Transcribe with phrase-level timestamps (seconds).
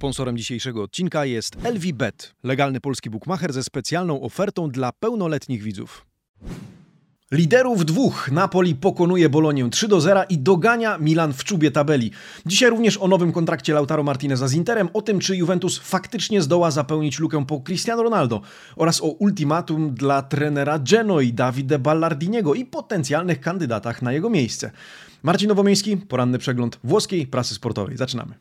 [0.00, 6.06] Sponsorem dzisiejszego odcinka jest LVBet, legalny polski bookmacher ze specjalną ofertą dla pełnoletnich widzów.
[7.32, 12.10] Liderów dwóch Napoli pokonuje Bolonię 3 do 0 i dogania Milan w czubie tabeli.
[12.46, 16.70] Dzisiaj również o nowym kontrakcie Lautaro Martineza z Interem, o tym czy Juventus faktycznie zdoła
[16.70, 18.40] zapełnić lukę po Cristiano Ronaldo
[18.76, 24.70] oraz o ultimatum dla trenera Genoi Davide Ballardiniego i potencjalnych kandydatach na jego miejsce.
[25.22, 27.96] Marcin Nowomiejski, poranny przegląd włoskiej prasy sportowej.
[27.96, 28.34] Zaczynamy.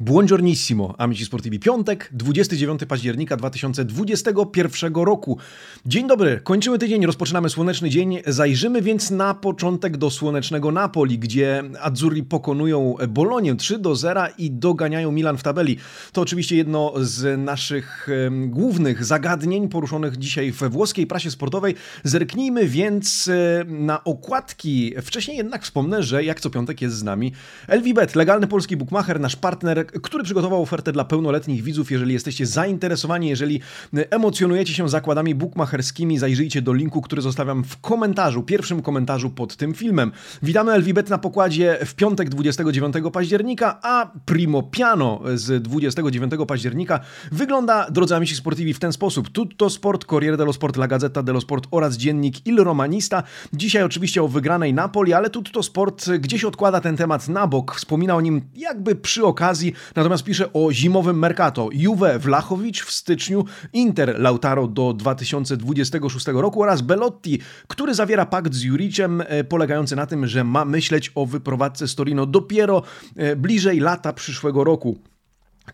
[0.00, 1.58] Buongiornissimo, amici sportivi.
[1.58, 5.38] Piątek, 29 października 2021 roku.
[5.86, 8.18] Dzień dobry, kończymy tydzień, rozpoczynamy słoneczny dzień.
[8.26, 14.50] Zajrzymy więc na początek do słonecznego Napoli, gdzie Azzurri pokonują Bolonię 3 do 0 i
[14.50, 15.76] doganiają Milan w tabeli.
[16.12, 18.08] To oczywiście jedno z naszych
[18.46, 21.74] głównych zagadnień poruszonych dzisiaj we włoskiej prasie sportowej.
[22.04, 23.30] Zerknijmy więc
[23.66, 24.94] na okładki.
[25.02, 27.32] Wcześniej jednak wspomnę, że jak co piątek jest z nami
[27.68, 31.90] LVBet, legalny polski bookmacher, nasz partner który przygotował ofertę dla pełnoletnich widzów.
[31.90, 33.60] Jeżeli jesteście zainteresowani, jeżeli
[33.92, 39.74] emocjonujecie się zakładami bookmacherskimi, zajrzyjcie do linku, który zostawiam w komentarzu, pierwszym komentarzu pod tym
[39.74, 40.12] filmem.
[40.42, 47.00] Witamy LVBet na pokładzie w piątek 29 października, a Primo Piano z 29 października
[47.32, 49.28] wygląda, drodzy amici sportivi, w ten sposób.
[49.28, 53.22] Tutto Sport, Corriere dello Sport, La Gazzetta dello Sport oraz dziennik Il Romanista.
[53.52, 57.74] Dzisiaj oczywiście o wygranej Napoli, ale Tutto Sport gdzieś odkłada ten temat na bok.
[57.74, 61.68] Wspomina o nim jakby przy okazji, Natomiast pisze o zimowym Mercato.
[61.72, 68.62] Juve Vlachowicz w styczniu, Inter Lautaro do 2026 roku oraz Belotti, który zawiera pakt z
[68.62, 72.82] Juriciem e, polegający na tym, że ma myśleć o wyprowadzce z Torino dopiero
[73.16, 74.98] e, bliżej lata przyszłego roku.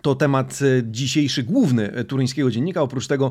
[0.04, 2.82] To temat e, dzisiejszy główny e, turyńskiego dziennika.
[2.82, 3.30] Oprócz tego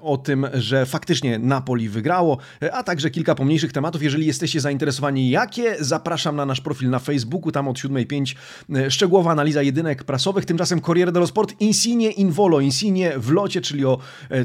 [0.00, 4.02] o tym, że faktycznie Napoli wygrało, e, a także kilka pomniejszych tematów.
[4.02, 7.52] Jeżeli jesteście zainteresowani, jakie, zapraszam na nasz profil na Facebooku.
[7.52, 10.44] Tam od 7.05 szczegółowa analiza jedynek prasowych.
[10.44, 13.98] Tymczasem Corriere dello Sport Insigne in volo, Insigne w locie, czyli o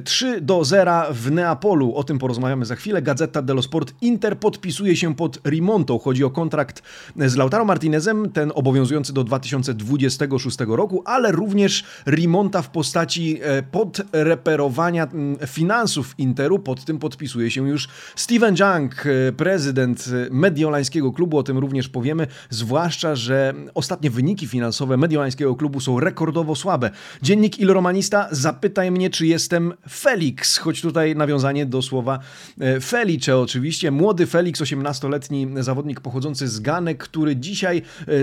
[0.03, 1.95] 3 do 0 w Neapolu.
[1.95, 3.01] O tym porozmawiamy za chwilę.
[3.01, 5.99] Gazeta dello Sport Inter podpisuje się pod Rimonto.
[5.99, 6.83] Chodzi o kontrakt
[7.15, 15.07] z Lautaro Martinezem, ten obowiązujący do 2026 roku, ale również remonta w postaci e, podreperowania
[15.47, 16.59] finansów Interu.
[16.59, 21.37] Pod tym podpisuje się już Steven Jung, e, prezydent mediolańskiego klubu.
[21.37, 26.91] O tym również powiemy, zwłaszcza, że ostatnie wyniki finansowe mediolańskiego klubu są rekordowo słabe.
[27.21, 32.19] Dziennik Il Romanista zapytaj mnie, czy jestem Felix, choć tutaj nawiązanie do słowa
[32.59, 33.91] e, Felice oczywiście.
[33.91, 37.81] Młody Felix, 18-letni zawodnik pochodzący z Ganek, który dzisiaj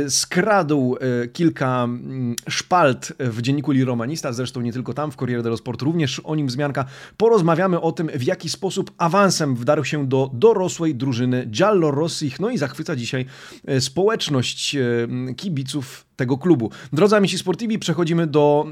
[0.09, 0.97] skradł
[1.33, 2.37] kilka mm,
[3.19, 6.47] w dzienniku Li Romanista, zresztą nie tylko tam, w Corriere dello Sport również o nim
[6.47, 6.85] wzmianka.
[7.17, 12.51] Porozmawiamy o tym, w jaki sposób awansem wdarł się do dorosłej drużyny Giallo Rossich, no
[12.51, 13.27] i zachwyca dzisiaj
[13.67, 16.71] e, społeczność e, kibiców tego klubu.
[16.93, 18.67] Drodzy amici sportivi, przechodzimy do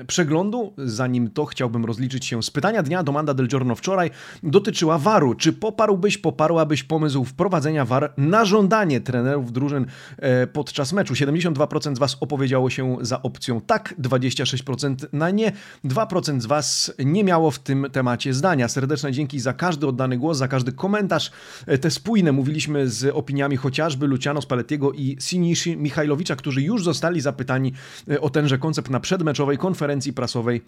[0.00, 0.72] e, przeglądu.
[0.78, 3.02] Zanim to chciałbym rozliczyć się z pytania dnia.
[3.02, 4.10] Domanda del Giorno wczoraj
[4.42, 5.34] dotyczyła waru.
[5.34, 9.86] Czy poparłbyś, poparłabyś pomysł wprowadzenia war na żądanie trenerów drużyn
[10.18, 11.14] e, podczas meczu?
[11.14, 15.52] 72% z Was opowiedziało się za opcją tak, 26% na nie,
[15.84, 18.68] 2% z Was nie miało w tym temacie zdania.
[18.68, 21.30] Serdeczne dzięki za każdy oddany głos, za każdy komentarz.
[21.66, 27.20] E, te spójne mówiliśmy z opiniami chociażby Luciano Spallettiego i Sinishi Michajlowicza, którzy już zostali
[27.20, 27.72] zapytani
[28.10, 30.62] e, o tenże koncept na przedmeczowej konferencji prasowej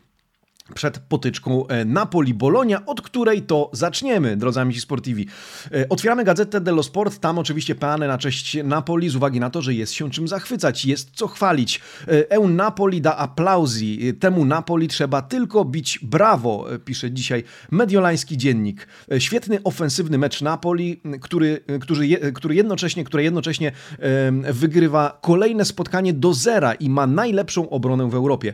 [0.74, 5.26] przed potyczką e, Napoli-Bolonia, od której to zaczniemy, drodzy amici sportivi.
[5.72, 9.62] E, otwieramy gazetę dello Sport, tam oczywiście peane na cześć Napoli, z uwagi na to,
[9.62, 11.80] że jest się czym zachwycać, jest co chwalić.
[12.28, 18.86] Eu Napoli da applausi, temu Napoli trzeba tylko bić brawo, pisze dzisiaj mediolański dziennik.
[19.18, 23.72] Świetny ofensywny mecz Napoli, który, który, który jednocześnie, które jednocześnie
[24.52, 28.52] wygrywa kolejne spotkanie do zera i ma najlepszą obronę w Europie.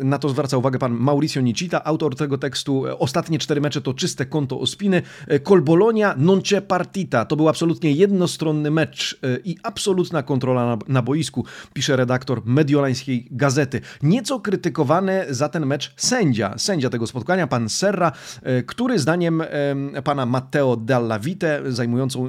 [0.00, 2.84] Na to zwraca uwagę pan Mauricio Nicita, autor tego tekstu.
[2.98, 5.02] Ostatnie cztery mecze to czyste konto Ospiny.
[5.42, 7.24] Col Bologna non c'è partita.
[7.24, 13.28] To był absolutnie jednostronny mecz e, i absolutna kontrola na, na boisku, pisze redaktor mediolańskiej
[13.30, 13.80] gazety.
[14.02, 19.42] Nieco krytykowany za ten mecz sędzia, sędzia tego spotkania, pan Serra, e, który zdaniem
[20.04, 21.62] pana Matteo Dalla Vite,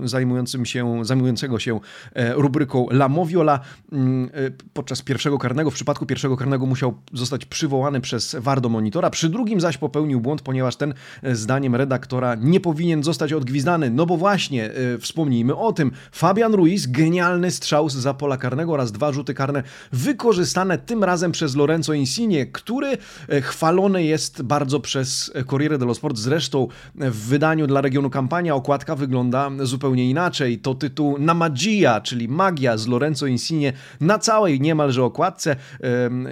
[0.04, 1.80] zajmującym się, zajmującego się
[2.13, 3.60] e, rubryką La Moviola,
[3.92, 4.30] mm,
[4.74, 9.09] podczas pierwszego karnego, w przypadku pierwszego karnego musiał zostać przywołany przez VAR do monitora, redaktora.
[9.09, 10.94] Przy drugim zaś popełnił błąd, ponieważ ten
[11.24, 13.89] zdaniem redaktora nie powinien zostać odgwizdany.
[13.89, 14.69] No bo właśnie,
[15.00, 19.63] wspomnijmy o tym, Fabian Ruiz, genialny strzał z za pola karnego oraz dwa rzuty karne
[19.92, 22.98] wykorzystane tym razem przez Lorenzo Insigne, który
[23.42, 26.18] chwalony jest bardzo przez Corriere dello Sport.
[26.18, 30.59] Zresztą w wydaniu dla regionu kampania okładka wygląda zupełnie inaczej.
[30.59, 35.56] To tytuł na Magia, czyli magia z Lorenzo Insigne na całej niemalże okładce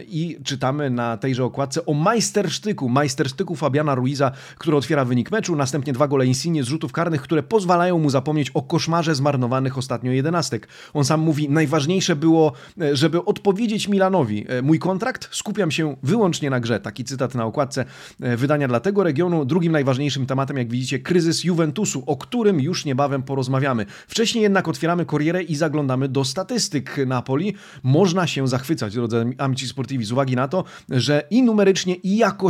[0.08, 2.59] i czytamy na tejże okładce o majstersztyku,
[2.90, 7.44] majstersztyku Fabiana Ruiza, który otwiera wynik meczu, następnie dwa gole Insigne z rzutów karnych, które
[7.44, 10.68] pozwalają mu zapomnieć o koszmarze zmarnowanych ostatnio jedenastek.
[10.94, 14.46] On sam mówi, najważniejsze było, e, żeby odpowiedzieć Milanowi.
[14.50, 16.80] E, mój kontrakt, skupiam się wyłącznie na grze.
[16.80, 17.86] Taki cytat na okładce
[18.22, 19.46] e, wydania dla tego regionu.
[19.46, 23.86] Drugim najważniejszym tematem, jak widzicie, kryzys Juventusu, o którym już niebawem porozmawiamy.
[24.08, 27.56] Wcześniej jednak otwieramy Corrierę i zaglądamy do statystyk Napoli.
[27.84, 32.49] Można się zachwycać, drodzy amici sportivi, z uwagi na to, że i numerycznie, i jakościowo,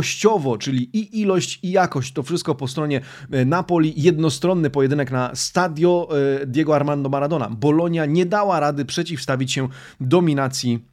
[0.58, 3.00] czyli i ilość, i jakość, to wszystko po stronie
[3.30, 3.92] e, Napoli.
[3.96, 6.08] Jednostronny pojedynek na Stadio
[6.42, 7.50] e, Diego Armando Maradona.
[7.50, 9.68] Bolonia nie dała rady przeciwstawić się
[10.00, 10.89] dominacji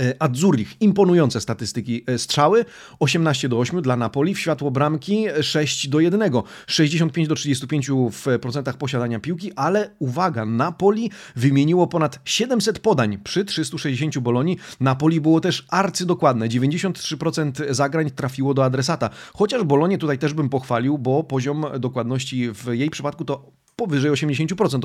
[0.00, 0.80] E, Azzurich.
[0.80, 2.64] Imponujące statystyki e, strzały.
[2.98, 4.34] 18 do 8 dla Napoli.
[4.34, 6.32] W światło bramki 6 do 1.
[6.66, 13.44] 65 do 35 w procentach posiadania piłki, ale uwaga, Napoli wymieniło ponad 700 podań przy
[13.44, 14.58] 360 Bolonii.
[14.80, 16.48] Napoli było też arcydokładne.
[16.48, 19.10] 93% zagrań trafiło do adresata.
[19.34, 24.80] Chociaż Bolonię tutaj też bym pochwalił, bo poziom dokładności w jej przypadku to powyżej 80%,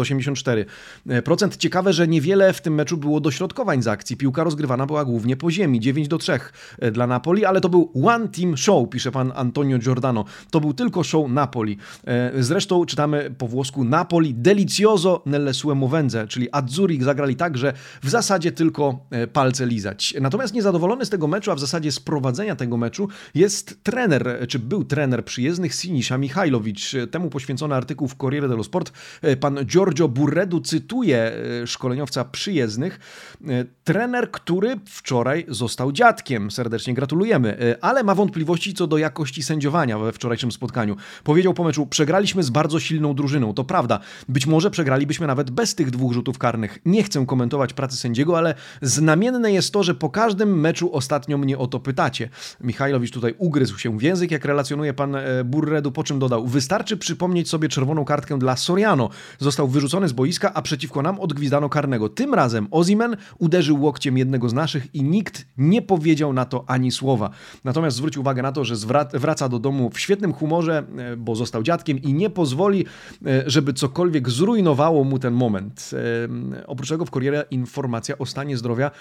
[1.05, 1.57] 84%.
[1.57, 4.17] Ciekawe, że niewiele w tym meczu było dośrodkowań z akcji.
[4.17, 6.39] Piłka rozgrywana była głównie po ziemi, 9 do 3
[6.79, 10.25] e, dla Napoli, ale to był one team show, pisze pan Antonio Giordano.
[10.49, 11.77] To był tylko show Napoli.
[12.07, 17.73] E, zresztą czytamy po włosku Napoli delicioso nelle sue movenze, czyli Azzurri zagrali tak, że
[18.03, 20.13] w zasadzie tylko e, palce lizać.
[20.21, 24.59] Natomiast niezadowolony z tego meczu, a w zasadzie z prowadzenia tego meczu jest trener, czy
[24.59, 26.95] był trener przyjezdnych Sinisza Michajlowicz.
[27.11, 28.80] Temu poświęcony artykuł w Corriere dello Sport
[29.21, 31.31] E, pan Giorgio Burredu cytuje
[31.63, 32.99] e, szkoleniowca przyjezdnych.
[33.47, 36.51] E, trener, który wczoraj został dziadkiem.
[36.51, 40.95] Serdecznie gratulujemy, ale ma wątpliwości co do jakości sędziowania we wczorajszym spotkaniu.
[41.23, 43.53] Powiedział po meczu, przegraliśmy z bardzo silną drużyną.
[43.53, 43.99] To prawda,
[44.29, 46.79] być może przegralibyśmy nawet bez tych dwóch rzutów karnych.
[46.85, 51.57] Nie chcę komentować pracy sędziego, ale znamienne jest to, że po każdym meczu ostatnio mnie
[51.57, 52.29] o to pytacie.
[52.61, 57.49] Michajlowicz tutaj ugryzł się w język, jak relacjonuje pan Burredu, po czym dodał, wystarczy przypomnieć
[57.49, 59.09] sobie czerwoną kartkę dla Soriano.
[59.39, 62.09] Został wyrzucony z boiska, a przeciwko nam odgwizdano karnego.
[62.09, 66.91] Tym razem Ozimen uderzył łokciem jednego z naszych i nikt nie powiedział na to ani
[66.91, 67.29] słowa.
[67.63, 68.75] Natomiast zwróć uwagę na to, że
[69.13, 72.85] wraca do domu w świetnym humorze, e, bo został dziadkiem i nie pozwoli,
[73.25, 75.91] e, żeby cokolwiek zrujnowało mu ten moment.
[75.93, 78.91] E, oprócz tego w Corriere informacja o stanie zdrowia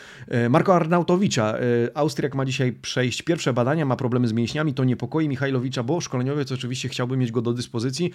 [0.50, 1.54] Marko Arnautowicza.
[1.94, 6.52] Austriak ma dzisiaj przejść pierwsze badania, ma problemy z mięśniami, to niepokoi Michajlowicza, bo szkoleniowiec
[6.52, 8.10] oczywiście chciałby mieć go do dyspozycji,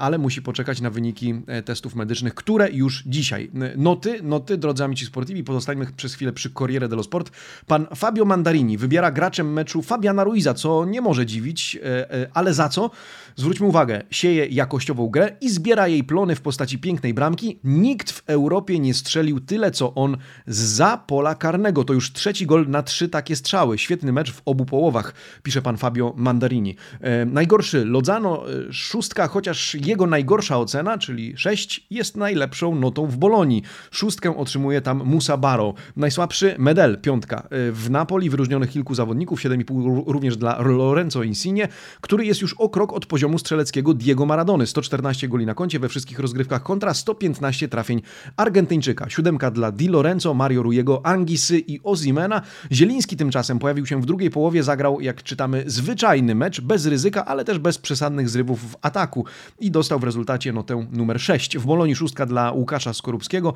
[0.00, 3.50] ale musi poczekać na na wyniki e, testów medycznych, które już dzisiaj.
[3.54, 7.30] E, noty, noty, drodzy amici sportivi, pozostańmy przez chwilę przy Corriere dello Sport.
[7.66, 12.68] Pan Fabio Mandarini wybiera graczem meczu Fabiana Ruiza, co nie może dziwić, e, ale za
[12.68, 12.90] co?
[13.38, 17.58] Zwróćmy uwagę, sieje jakościową grę i zbiera jej plony w postaci pięknej bramki.
[17.64, 20.16] Nikt w Europie nie strzelił tyle, co on
[20.46, 21.84] za pola karnego.
[21.84, 23.78] To już trzeci gol na trzy takie strzały.
[23.78, 26.76] Świetny mecz w obu połowach, pisze pan Fabio Mandarini.
[27.00, 33.16] E, najgorszy Lozano, e, szóstka, chociaż jego najgorsza ocena, czyli 6, jest najlepszą notą w
[33.16, 33.62] Bolonii.
[33.90, 35.74] Szóstkę otrzymuje tam Musa Baro.
[35.96, 37.48] Najsłabszy Medel, piątka.
[37.50, 41.68] E, w Napoli wyróżnionych kilku zawodników, 7,5 również dla Lorenzo Insigne,
[42.00, 44.66] który jest już o krok od poziomu poziomu strzeleckiego Diego Maradony.
[44.66, 48.02] 114 goli na koncie we wszystkich rozgrywkach kontra 115 trafień
[48.36, 49.10] Argentyńczyka.
[49.10, 52.42] Siódemka dla Di Lorenzo, Mario Rujego, Angisy i Ozimena.
[52.72, 57.44] Zieliński tymczasem pojawił się w drugiej połowie, zagrał, jak czytamy, zwyczajny mecz, bez ryzyka, ale
[57.44, 59.24] też bez przesadnych zrywów w ataku
[59.60, 61.58] i dostał w rezultacie notę numer 6.
[61.58, 63.54] W Bolonii szóstka dla Łukasza Skorupskiego.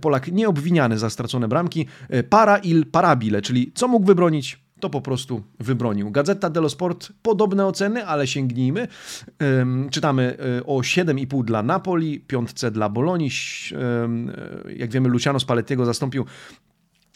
[0.00, 1.86] Polak nieobwiniany za stracone bramki.
[2.08, 4.65] E, para il parabile, czyli co mógł wybronić?
[4.80, 6.10] To po prostu wybronił.
[6.10, 8.88] Gazeta dello Sport podobne oceny, ale sięgnijmy.
[9.90, 13.30] czytamy e, o 7,5 dla Napoli, piątce dla Bolonii.
[13.72, 16.24] E, jak wiemy, Luciano Spallettiego zastąpił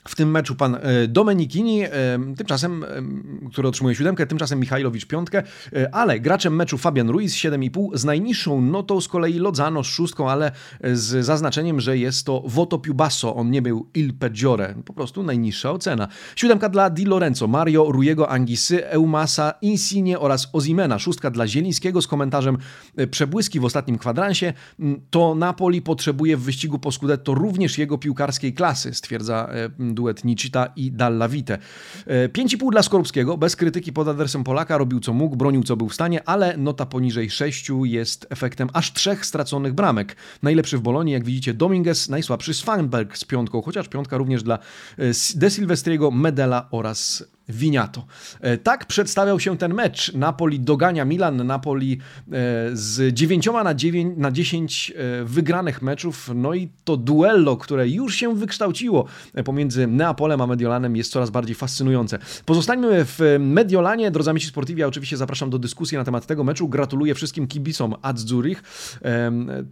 [0.09, 1.90] w tym meczu pan e, Domenikini, e,
[2.37, 2.87] tymczasem, e,
[3.50, 5.42] który otrzymuje siódemkę, tymczasem Michajlowicz piątkę,
[5.92, 10.52] ale graczem meczu Fabian Ruiz 7,5 z najniższą notą z kolei Lozano z szóstką, ale
[10.92, 15.23] z zaznaczeniem, że jest to Voto più basso, on nie był Il Peggiore, po prostu
[15.23, 16.09] najniższa ocena.
[16.37, 20.99] Siódemka dla Di Lorenzo, Mario Rujego Angisy, Eumasa, Insigne oraz Ozimena.
[20.99, 22.59] Szóstka dla Zielińskiego z komentarzem
[23.11, 24.52] przebłyski w ostatnim kwadransie.
[25.11, 29.49] To Napoli potrzebuje w wyścigu po Scudetto również jego piłkarskiej klasy, stwierdza
[30.00, 31.59] duet Nicita i Dalla Vite.
[32.07, 35.95] 5,5 dla Skorupskiego, bez krytyki pod adresem Polaka, robił co mógł, bronił co był w
[35.95, 40.16] stanie, ale nota poniżej 6 jest efektem aż trzech straconych bramek.
[40.42, 44.59] Najlepszy w Bolonii, jak widzicie, Dominguez, najsłabszy Svanberg z piątką, chociaż piątka również dla
[45.35, 48.07] De Silvestriego, Medela oraz Winiato.
[48.40, 50.14] E, tak przedstawiał się ten mecz.
[50.14, 51.99] Napoli dogania Milan, Napoli e,
[52.73, 56.30] z 9 na, 9 na 10 e, wygranych meczów.
[56.35, 59.04] No i to duello, które już się wykształciło
[59.45, 62.19] pomiędzy Neapolem a Mediolanem jest coraz bardziej fascynujące.
[62.47, 64.11] Pozostańmy w Mediolanie.
[64.11, 66.69] Drodzy amici sportivi, ja oczywiście zapraszam do dyskusji na temat tego meczu.
[66.69, 68.62] Gratuluję wszystkim kibicom Azzurich.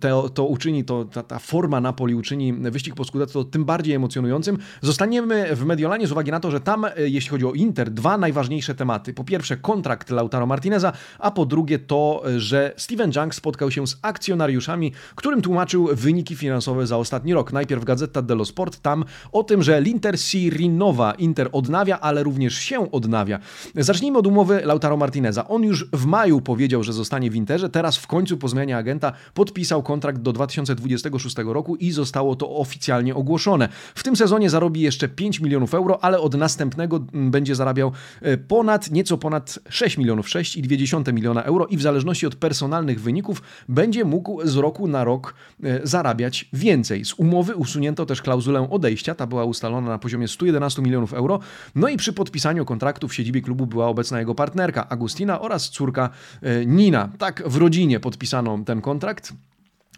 [0.00, 4.58] To, to uczyni, to, ta, ta forma Napoli uczyni wyścig po Scudetto tym bardziej emocjonującym.
[4.82, 8.74] Zostaniemy w Mediolanie z uwagi na to, że tam, jeśli chodzi o Inter dwa najważniejsze
[8.74, 9.14] tematy.
[9.14, 13.98] Po pierwsze kontrakt Lautaro Martineza, a po drugie to, że Steven Junk spotkał się z
[14.02, 17.52] akcjonariuszami, którym tłumaczył wyniki finansowe za ostatni rok.
[17.52, 22.54] Najpierw Gazeta dello Sport tam o tym, że l'Inter si rinnova, Inter odnawia, ale również
[22.54, 23.38] się odnawia.
[23.74, 25.48] Zacznijmy od umowy Lautaro Martineza.
[25.48, 29.12] On już w maju powiedział, że zostanie w Interze, teraz w końcu po zmianie agenta
[29.34, 33.68] podpisał kontrakt do 2026 roku i zostało to oficjalnie ogłoszone.
[33.94, 38.90] W tym sezonie zarobi jeszcze 5 milionów euro, ale od następnego będzie zarabiał e, ponad,
[38.90, 44.46] nieco ponad 6 milionów, 6,2 miliona euro i w zależności od personalnych wyników będzie mógł
[44.46, 47.04] z roku na rok e, zarabiać więcej.
[47.04, 51.40] Z umowy usunięto też klauzulę odejścia, ta była ustalona na poziomie 111 milionów euro,
[51.74, 56.10] no i przy podpisaniu kontraktu w siedzibie klubu była obecna jego partnerka Agustina oraz córka
[56.42, 57.08] e, Nina.
[57.18, 59.32] Tak w rodzinie podpisano ten kontrakt.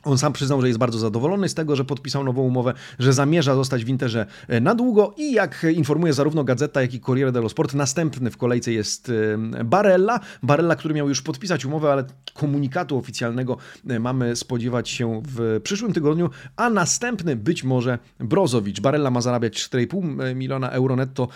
[0.05, 3.55] On sam przyznał, że jest bardzo zadowolony z tego, że podpisał nową umowę, że zamierza
[3.55, 7.49] zostać w Interze e, na długo i jak informuje zarówno Gazeta, jak i Corriere dello
[7.49, 9.13] Sport, następny w kolejce jest
[9.59, 10.21] e, Barella.
[10.43, 12.05] Barella, który miał już podpisać umowę, ale
[12.35, 13.57] komunikatu oficjalnego
[13.89, 18.81] e, mamy spodziewać się w przyszłym tygodniu, a następny być może Brozowicz.
[18.81, 21.29] Barella ma zarabiać 4,5 miliona euro netto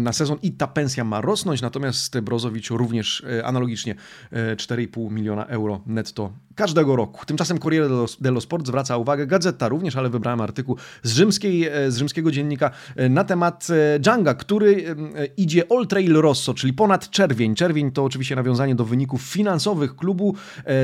[0.00, 3.94] na sezon i ta pensja ma rosnąć, natomiast Brozowicz również analogicznie
[4.32, 7.26] 4,5 miliona euro netto każdego roku.
[7.26, 7.88] Tymczasem Corriere
[8.20, 12.70] dello Sport zwraca uwagę, gazeta również, ale wybrałem artykuł z, rzymskiej, e, z rzymskiego dziennika
[12.96, 14.96] e, na temat e, Dżanga, który
[15.36, 17.54] idzie all trail rosso, czyli ponad czerwień.
[17.54, 20.34] Czerwień to oczywiście nawiązanie do wyników finansowych klubu.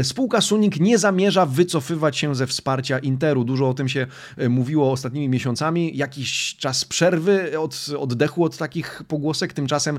[0.03, 3.45] Spółka Suning nie zamierza wycofywać się ze wsparcia Interu.
[3.45, 4.07] Dużo o tym się
[4.49, 5.97] mówiło ostatnimi miesiącami.
[5.97, 9.53] Jakiś czas przerwy, od oddechu od takich pogłosek.
[9.53, 9.99] Tymczasem,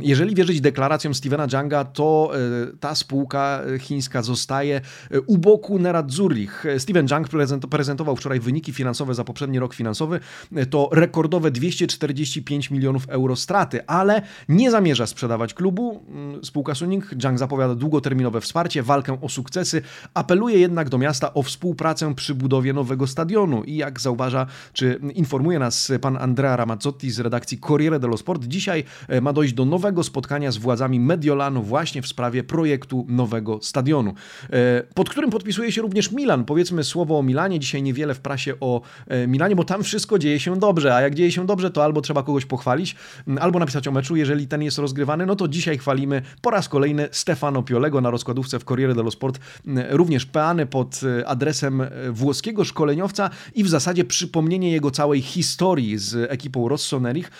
[0.00, 2.32] jeżeli wierzyć deklaracjom Stevena Dżanga, to
[2.80, 4.80] ta spółka chińska zostaje
[5.26, 6.64] u boku Nerazzurich.
[6.78, 7.28] Steven Jung
[7.70, 10.20] prezentował wczoraj wyniki finansowe za poprzedni rok finansowy.
[10.70, 16.02] To rekordowe 245 milionów euro straty, ale nie zamierza sprzedawać klubu.
[16.42, 19.82] Spółka Suning Jung zapowiada długoterminowe wsparcie, walkę o sukcesy,
[20.14, 25.58] apeluje jednak do miasta o współpracę przy budowie nowego stadionu i jak zauważa, czy informuje
[25.58, 30.02] nas pan Andrea Ramazzotti z redakcji Corriere dello Sport, dzisiaj e, ma dojść do nowego
[30.02, 34.14] spotkania z władzami Mediolanu właśnie w sprawie projektu nowego stadionu.
[34.74, 36.44] E, pod którym podpisuje się również Milan.
[36.44, 40.40] Powiedzmy słowo o Milanie, dzisiaj niewiele w prasie o e, Milanie, bo tam wszystko dzieje
[40.40, 42.96] się dobrze, a jak dzieje się dobrze, to albo trzeba kogoś pochwalić,
[43.40, 47.08] albo napisać o meczu, jeżeli ten jest rozgrywany, no to dzisiaj chwalimy po raz kolejny
[47.10, 49.40] Stefano Piolego na rozkładówce w Corriere dello Sport,
[49.90, 56.30] również peany pod e, adresem włoskiego szkoleniowca i w zasadzie przypomnienie jego całej historii z
[56.30, 57.30] ekipą Rossonerich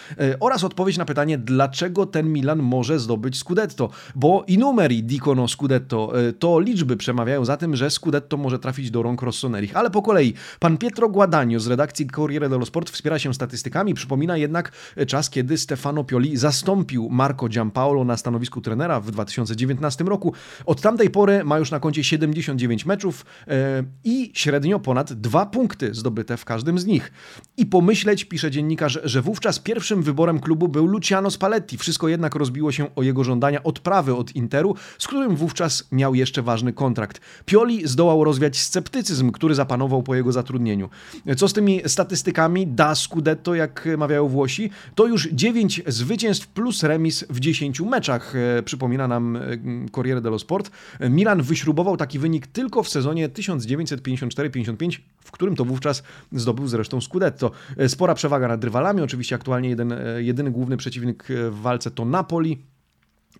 [0.41, 6.13] oraz odpowiedź na pytanie, dlaczego ten Milan może zdobyć Scudetto, bo i numeri dicono Scudetto,
[6.39, 9.77] to liczby przemawiają przemawiają za tym, że Scudetto może trafić do rąk Rossonerich.
[9.77, 14.37] Ale po kolei, pan Pietro Guadagno z redakcji Corriere dello Sport wspiera się statystykami, przypomina
[14.37, 14.73] jednak
[15.07, 20.33] czas, kiedy Stefano Pioli zastąpił Marco Giampaolo na stanowisku trenera w 2019 roku.
[20.67, 25.95] Od tamtej pory ma już na koncie 79 meczów e, i średnio ponad dwa punkty
[25.95, 27.13] zdobyte w każdym z nich.
[27.57, 31.79] I pomyśleć, pisze dziennikarz, że wówczas pierwszym wyborem klubu był Luciano Spalletti.
[31.79, 36.43] Wszystko jednak rozbiło się o jego żądania odprawy od Interu, z którym wówczas miał jeszcze
[36.43, 37.14] ważny kontrakt.
[37.45, 40.89] Pioli zdołał rozwiać sceptycyzm, który zapanował po jego zatrudnieniu.
[41.37, 44.71] Co z tymi statystykami da Scudetto, jak mawiają Włosi?
[44.95, 49.41] To już 9 zwycięstw plus remis w 10 meczach, e, przypomina nam e,
[49.93, 50.71] Corriere dello Sport.
[51.01, 56.03] Milan wyśrubował taki wynik tylko w sezonie 1954-55, w którym to wówczas
[56.33, 57.51] zdobył zresztą Scudetto.
[57.77, 62.63] E, spora przewaga nad rywalami, oczywiście aktualnie jeden, jedyny główny przeciwnik w walce to Napoli,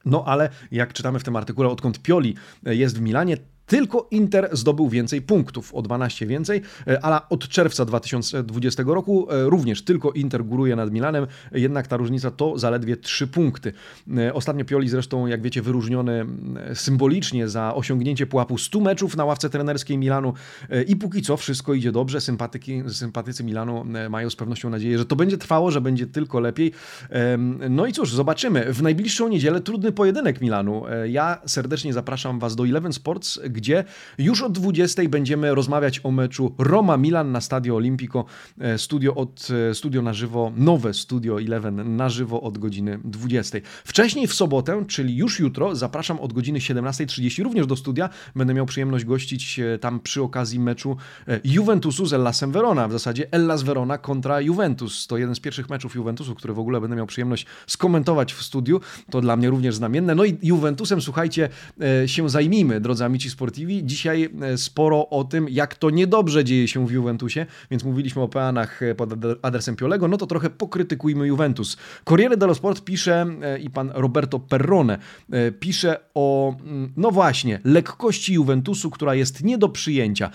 [0.05, 4.89] no ale jak czytamy w tym artykule, odkąd Pioli jest w Milanie, tylko Inter zdobył
[4.89, 6.63] więcej punktów, o 12 więcej,
[7.03, 12.59] ale od czerwca 2020 roku również tylko Inter góruje nad Milanem, jednak ta różnica to
[12.59, 13.73] zaledwie 3 punkty.
[14.33, 16.27] Ostatnio Pioli zresztą, jak wiecie, wyróżniony
[16.75, 20.33] symbolicznie za osiągnięcie pułapu 100 meczów na ławce trenerskiej Milanu
[20.87, 25.17] i póki co wszystko idzie dobrze, sympatyki, sympatycy Milanu mają z pewnością nadzieję, że to
[25.17, 26.73] będzie trwało, że będzie tylko lepiej.
[27.71, 28.73] No i cóż, zobaczymy.
[28.73, 30.87] W najbliższą niedzielę trudny pojedynek Milanu.
[30.89, 33.85] E, ja serdecznie zapraszam Was do Eleven Sports, gdzie
[34.19, 38.25] już od 20 będziemy rozmawiać o meczu Roma-Milan na Stadio Olimpico.
[38.61, 43.59] E, studio, od, e, studio na żywo, nowe Studio Eleven na żywo od godziny 20.
[43.85, 48.09] Wcześniej w sobotę, czyli już jutro, zapraszam od godziny 17.30 również do studia.
[48.37, 50.97] Będę miał przyjemność gościć tam przy okazji meczu
[51.45, 52.89] Juventusu z Ellasem Verona.
[52.89, 55.07] W zasadzie Ellas Verona kontra Juventus.
[55.07, 58.81] To jeden z pierwszych meczów Juventusu, który w ogóle będę miał przyjemność skomentować w studiu.
[59.11, 60.15] To dla mnie również znamienne.
[60.15, 61.49] No i Juventusem, słuchajcie,
[62.03, 63.85] e, się zajmijmy, drodzy amici sportivi.
[63.85, 68.29] Dzisiaj e, sporo o tym, jak to niedobrze dzieje się w Juventusie, więc mówiliśmy o
[68.29, 69.11] peanach e, pod
[69.43, 71.77] adresem Piolego, no to trochę pokrytykujmy Juventus.
[72.05, 73.27] Corriere dello Sport pisze
[73.63, 74.99] i pan Roberto Perrone
[75.61, 80.31] pisze o, mm, no właśnie, lekkości Juventusu, która jest nie do przyjęcia.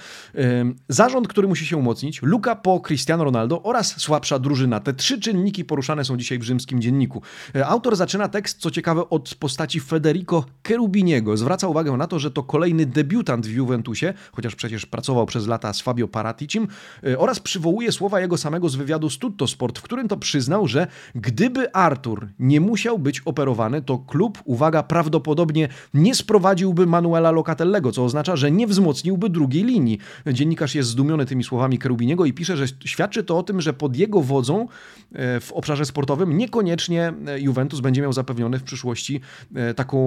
[0.90, 4.80] Zarząd, który musi się umocnić, Luka po Cristiano Ronaldo oraz słabsza drużyna.
[4.80, 7.22] Te trzy czynniki poruszane są dzisiaj w rzymskim dzienniku.
[7.66, 11.38] Autor zaczyna tekst, co ciekawe, od postaci Federico Cherubiniego.
[11.38, 15.74] Zwraca uwagę na to, że to kolejny debiutant w Juventusie, chociaż przecież pracował przez lata
[15.74, 16.68] z Fabio Paraticim,
[17.04, 20.68] e, oraz przywołuje słowa jego samego z wywiadu z Tutto Sport, w którym to przyznał,
[20.68, 27.92] że gdyby Artur nie musiał być operowany, to klub, uwaga, prawdopodobnie nie sprowadziłby Manuela Locatellego,
[27.92, 30.00] co oznacza, że nie wzmocniłby drugiej linii.
[30.34, 33.96] Dziennikarz jest zdumiony tymi słowami Cherubiniego i pisze, że świadczy to o tym, że pod
[33.96, 34.68] jego wodzą
[35.14, 39.22] e, w obszarze sportowym niekoniecznie e, Juventus będzie miał zapewniony w przyszłości
[39.56, 40.00] e, taką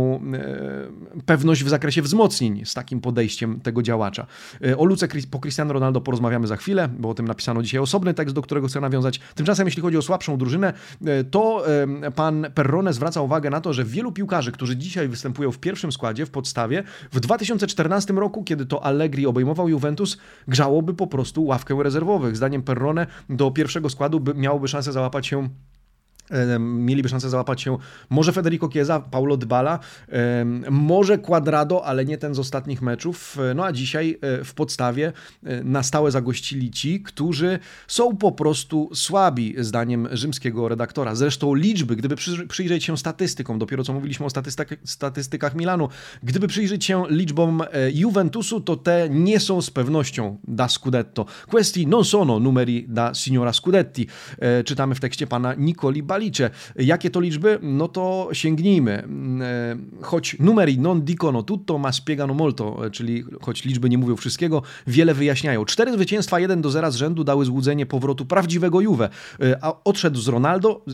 [1.27, 4.27] pewność w zakresie wzmocnień z takim podejściem tego działacza.
[4.65, 8.15] E, o Luce po Cristiano Ronaldo porozmawiamy za chwilę, bo o tym napisano dzisiaj osobny
[8.15, 9.21] tekst, do którego chcę nawiązać.
[9.35, 10.73] Tymczasem, jeśli chodzi o słabszą drużynę,
[11.31, 11.65] to
[12.15, 16.27] pan Perrone zwraca uwagę na to, że wielu piłkarzy, którzy dzisiaj występują w pierwszym składzie,
[16.27, 22.37] w podstawie, w 2014 roku, kiedy to Allegri obejmował Juventus, grzałoby po prostu ławkę rezerwowych.
[22.37, 25.49] Zdaniem Perrone do pierwszego składu by, miałoby szansę załapać się
[26.59, 27.79] mieliby szansę załapać się
[28.11, 29.79] może Federico Chiesa, Paulo Dybala,
[30.71, 33.39] może Quadrado, ale nie ten z ostatnich meczów.
[33.55, 35.13] No a dzisiaj e, w podstawie
[35.45, 41.15] e, na stałe zagościli ci, którzy są po prostu słabi, zdaniem rzymskiego redaktora.
[41.15, 42.17] Zresztą liczby, gdyby
[42.49, 45.89] przyjrzeć się statystykom, dopiero co mówiliśmy o statystykach, statystykach Milanu,
[46.23, 51.27] gdyby przyjrzeć się liczbom e, Juventusu, to te nie są z pewnością da Scudetto.
[51.47, 54.07] Questi non sono numeri da signora Scudetti.
[54.65, 56.51] Czytamy w tekście pana Nicoli Balicze.
[56.77, 57.59] Jakie to liczby?
[57.63, 59.03] No to sięgnijmy.
[59.03, 63.99] Mm, e, choć numeri non dicono tutto, ma spiegano molto, e, czyli choć liczby nie
[63.99, 65.65] mówią wszystkiego, wiele wyjaśniają.
[65.65, 69.01] Cztery zwycięstwa 1 do 0 z rzędu dały złudzenie powrotu prawdziwego Juve.
[69.41, 70.85] E, a odszedł z Ronaldo,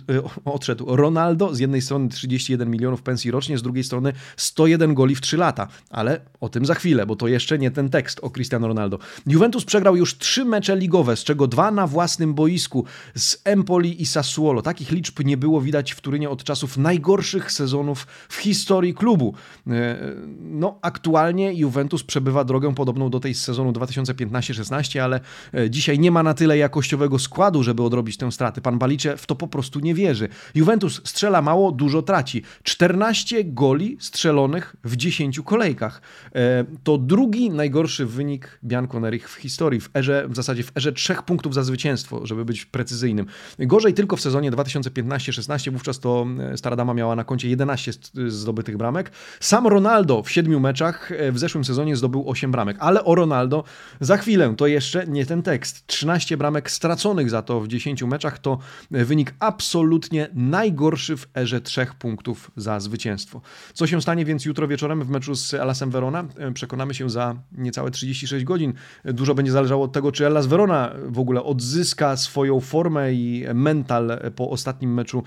[0.44, 5.20] odszedł Ronaldo, z jednej strony 31 milionów pensji rocznie, z drugiej strony 101 goli w
[5.20, 5.68] 3 lata.
[5.90, 8.98] Ale o tym za chwilę, bo to jeszcze nie ten tekst o Cristiano Ronaldo.
[9.26, 14.06] Juventus przegrał już trzy mecze ligowe, z czego dwa na własnym boisku z Empoli i
[14.06, 14.62] Sassuolo.
[14.62, 19.34] Takich liczb liczb nie było widać w Turynie od czasów najgorszych sezonów w historii klubu.
[19.66, 19.96] E,
[20.40, 25.20] no, aktualnie Juventus przebywa drogę podobną do tej z sezonu 2015-16, ale
[25.54, 28.60] e, dzisiaj nie ma na tyle jakościowego składu, żeby odrobić tę stratę.
[28.60, 30.28] Pan Balicze w to po prostu nie wierzy.
[30.54, 32.42] Juventus strzela mało, dużo traci.
[32.62, 36.02] 14 goli strzelonych w 10 kolejkach.
[36.34, 41.22] E, to drugi najgorszy wynik Bianconerich w historii, w erze, w zasadzie w erze trzech
[41.22, 43.26] punktów za zwycięstwo, żeby być precyzyjnym.
[43.58, 47.92] Gorzej tylko w sezonie 2015 15-16, wówczas to e, Stara Dama miała na koncie 11
[48.28, 49.12] zdobytych bramek.
[49.40, 53.64] Sam Ronaldo w 7 meczach e, w zeszłym sezonie zdobył 8 bramek, ale o Ronaldo
[54.00, 55.86] za chwilę, to jeszcze nie ten tekst.
[55.86, 58.58] 13 bramek straconych za to w 10 meczach to
[58.92, 63.40] e, wynik absolutnie najgorszy w erze 3 punktów za zwycięstwo.
[63.74, 66.24] Co się stanie więc jutro wieczorem w meczu z Elasem Verona?
[66.54, 68.72] Przekonamy się za niecałe 36 godzin.
[69.04, 74.18] Dużo będzie zależało od tego, czy Elas Verona w ogóle odzyska swoją formę i mental
[74.36, 75.22] po ostatnim meczu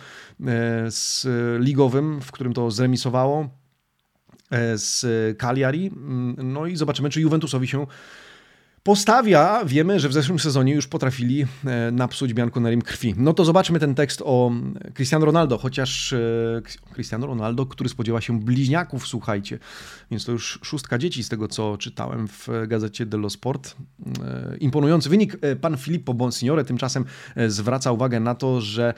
[0.45, 1.27] e, z
[1.63, 3.49] ligowym, w którym to zremisowało
[4.51, 5.05] e, z
[5.37, 5.87] Cagliari.
[5.87, 7.87] Mm, no i zobaczymy, czy Juventusowi się
[8.83, 13.13] postawia, wiemy, że w zeszłym sezonie już potrafili e, napsuć Bianconerim krwi.
[13.17, 14.51] No to zobaczmy ten tekst o
[14.93, 16.61] Cristiano Ronaldo, chociaż e,
[16.93, 19.59] Cristiano Ronaldo, który spodziewa się bliźniaków, słuchajcie.
[20.11, 23.75] Więc to już szóstka dzieci z tego, co czytałem w gazecie dello Sport.
[24.23, 25.37] E, imponujący wynik.
[25.61, 27.05] Pan Filippo Bonsignore tymczasem
[27.47, 28.93] zwraca uwagę na to, że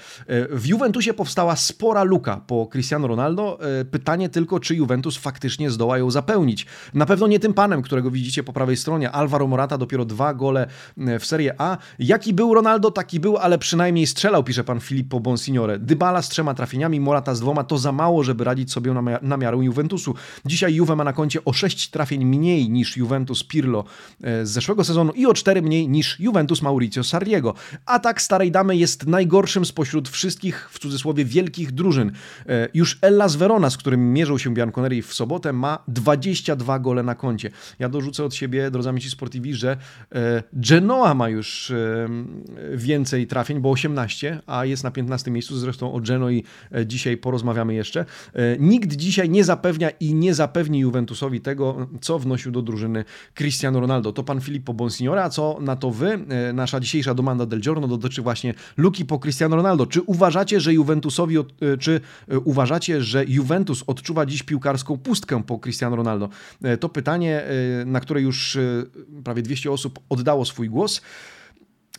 [0.50, 3.60] w Juventusie powstała spora luka po Cristiano Ronaldo.
[3.92, 6.66] Pytanie tylko, czy Juventus faktycznie zdoła ją zapełnić.
[6.94, 10.34] Na pewno nie tym panem, którego widzicie po prawej stronie, Alvaro Morata lata dopiero dwa
[10.34, 11.78] gole e, w Serie A.
[12.00, 15.80] Jaki był Ronaldo, taki był, ale przynajmniej strzelał, pisze pan Filippo Bonsignore.
[15.80, 19.58] Dybala z trzema trafieniami, Morata z dwoma, to za mało, żeby radzić sobie na, miarę
[19.58, 20.16] Juventusu.
[20.46, 23.84] Dzisiaj Juve ma na koncie o sześć trafień mniej niż Juventus Pirlo
[24.24, 27.54] e, z zeszłego sezonu i o cztery mniej niż Juventus Mauricio Sarriego.
[27.86, 32.12] Atak starej damy jest najgorszym spośród wszystkich, w cudzysłowie, wielkich drużyn.
[32.48, 37.16] E, już Ellas Verona, z którym mierzą się Bianconeri w sobotę, ma 22 gole na
[37.16, 37.52] koncie.
[37.80, 39.78] Ja dorzucę od siebie, drodzy amici sportivi, że
[40.16, 42.10] e, Genoa ma już e,
[42.74, 45.58] więcej trafień, bo 18, a jest na 15 miejscu.
[45.58, 48.06] Zresztą o Genoi e, dzisiaj porozmawiamy jeszcze.
[48.60, 54.14] Nikt dzisiaj nie zapewnia i nie zapewni Juventusowi tego, co wnosił do drużyny Cristiano Ronaldo.
[54.14, 56.20] To pan Filippo Bonsignore, a co na to wy?
[56.54, 59.86] Nasza dzisiejsza domanda del giorno dotyczy właśnie luki po Cristiano Ronaldo.
[59.86, 61.36] Czy uważacie, że Juventusowi,
[61.80, 62.02] czy
[62.44, 66.30] uważacie, że Juventus odczuwa dziś piłkarską pustkę po Cristiano Ronaldo?
[66.80, 67.44] To pytanie,
[67.86, 68.58] na które już
[69.24, 71.02] prawie 200 osób oddało swój głos.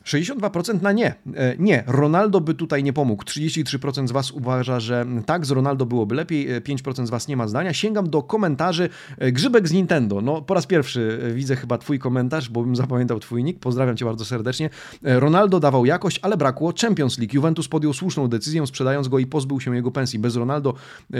[0.04, 1.14] 62% na nie.
[1.34, 3.24] E, nie, Ronaldo by tutaj nie pomógł.
[3.24, 7.36] 33% z Was uważa, że tak, z Ronaldo byłoby lepiej, 5% e, z Was nie
[7.36, 7.72] ma zdania.
[7.72, 8.88] Sięgam do komentarzy.
[9.18, 10.20] E, Grzybek z Nintendo.
[10.20, 13.60] No, po raz pierwszy widzę chyba Twój komentarz, bo bym zapamiętał Twój nick.
[13.60, 14.70] Pozdrawiam Cię bardzo serdecznie.
[15.02, 17.34] Ronaldo dawał jakość, ale brakło Champions League.
[17.34, 20.18] Juventus podjął słuszną decyzję, sprzedając go i pozbył się jego pensji.
[20.18, 20.74] Bez Ronaldo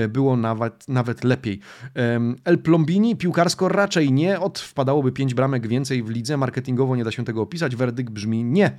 [0.09, 1.61] było nawet, nawet lepiej.
[2.45, 4.41] El Plombini, piłkarsko raczej nie.
[4.41, 6.37] Od wpadałoby 5 bramek więcej w lidze.
[6.37, 7.77] Marketingowo nie da się tego opisać.
[7.77, 8.74] Werdykt brzmi nie.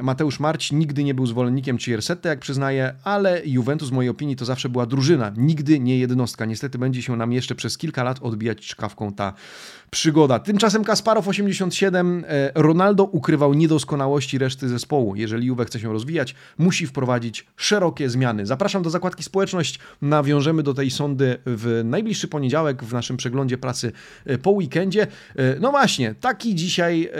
[0.00, 4.44] Mateusz Marć nigdy nie był zwolennikiem Ciersette, jak przyznaję, ale Juventus w mojej opinii to
[4.44, 6.44] zawsze była drużyna, nigdy nie jednostka.
[6.44, 9.32] Niestety będzie się nam jeszcze przez kilka lat odbijać czkawką ta
[9.90, 10.38] przygoda.
[10.38, 15.16] Tymczasem Kasparow 87, e, Ronaldo ukrywał niedoskonałości reszty zespołu.
[15.16, 18.46] Jeżeli Juve chce się rozwijać, musi wprowadzić szerokie zmiany.
[18.46, 19.78] Zapraszam do zakładki społeczność.
[20.02, 23.92] Nawiążemy do tej sądy w najbliższy poniedziałek w naszym przeglądzie pracy
[24.26, 25.06] e, po weekendzie.
[25.36, 27.10] E, no właśnie, taki dzisiaj,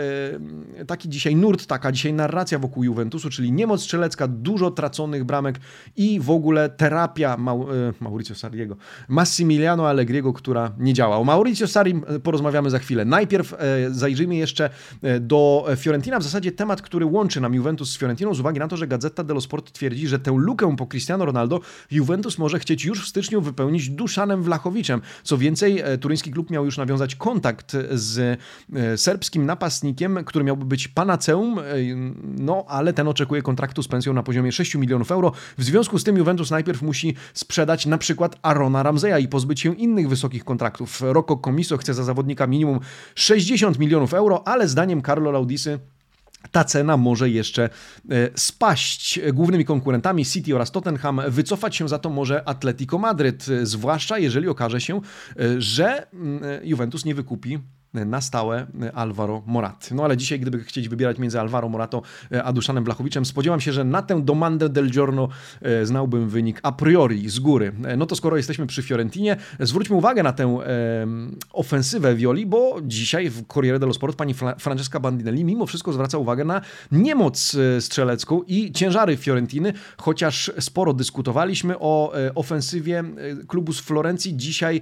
[0.87, 5.59] taki dzisiaj nurt, taka dzisiaj narracja wokół Juventusu, czyli niemoc strzelecka, dużo traconych bramek
[5.97, 7.67] i w ogóle terapia Mau
[7.99, 8.75] Mauricio Sarriego,
[9.07, 11.17] Massimiliano Allegriego, która nie działa.
[11.17, 13.05] O Mauricio Sarri porozmawiamy porozmawiamy za chwilę.
[13.05, 13.57] Najpierw e,
[13.91, 14.69] zajrzyjmy jeszcze
[15.01, 18.67] e, do Fiorentina, w zasadzie temat, który łączy nam Juventus z Fiorentiną, z uwagi na
[18.67, 21.59] to, że Gazeta dello Sport twierdzi, że tę lukę po Cristiano Ronaldo
[21.91, 25.01] Juventus może chcieć już w styczniu wypełnić Duszanem Vlachowiczem.
[25.23, 28.39] Co więcej, e, turyński klub miał już nawiązać kontakt z
[28.95, 31.50] serbskim napastnikiem, który miałby być panaceum,
[32.23, 35.31] no ale ten oczekuje kontraktu z pensją na poziomie 6 milionów euro.
[35.57, 39.75] W związku z tym Juventus najpierw musi sprzedać na przykład Arona Ramzeja i pozbyć się
[39.75, 41.01] innych wysokich kontraktów.
[41.01, 42.79] Rocco Comiso chce za zawodnika minimum
[43.15, 45.79] 60 milionów euro, ale zdaniem Carlo Laudisy
[46.51, 49.19] ta cena może jeszcze e, spaść.
[49.33, 54.81] Głównymi konkurentami City oraz Tottenham wycofać się za to może Atletico Madryt, zwłaszcza jeżeli okaże
[54.81, 55.01] się,
[55.39, 57.59] e, że mm, e, Juventus nie wykupi
[57.93, 59.89] na stałe Alvaro Morat.
[59.91, 62.01] No ale dzisiaj, gdyby chcieć wybierać między Alvaro Morato
[62.43, 65.29] a Duszanem Blachowiczem, spodziewam się, że na tę domandę del giorno
[65.61, 67.71] e, znałbym wynik a priori, z góry.
[67.85, 71.07] E, no to skoro jesteśmy przy Fiorentinie, zwróćmy uwagę na tę e,
[71.53, 76.45] ofensywę Violi, bo dzisiaj w Corriere dello Sport pani Francesca Bandinelli mimo wszystko zwraca uwagę
[76.45, 83.03] na niemoc e, strzelecką i ciężary Fiorentiny, chociaż sporo dyskutowaliśmy o ofensywie
[83.47, 84.37] klubu z Florencji.
[84.37, 84.81] Dzisiaj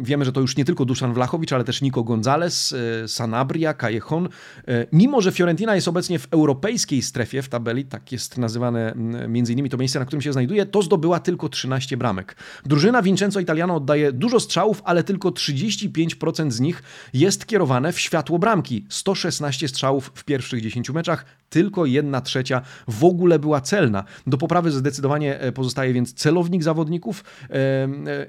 [0.00, 4.28] wiemy, że to już nie tylko Duszan Wlachowicz, ale też Nico Gonzalez, e, Sanabria, Callejon.
[4.68, 8.94] E, mimo, że Fiorentina jest obecnie w europejskiej strefie w tabeli, tak jest nazywane
[9.28, 12.36] między innymi to miejsce, na którym się znajduje, to zdobyła tylko 13 bramek.
[12.64, 18.38] Drużyna Vincenzo Italiano oddaje dużo strzałów, ale tylko 35% z nich jest kierowane w światło
[18.38, 18.86] bramki.
[18.88, 24.04] 116 strzałów w pierwszych 10 meczach, tylko 1 trzecia w ogóle była celna.
[24.26, 27.24] Do poprawy zdecydowanie e, pozostaje więc celownik zawodników.